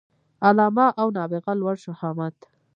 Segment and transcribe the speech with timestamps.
[0.47, 2.37] علامه او نابغه لوړ شهامت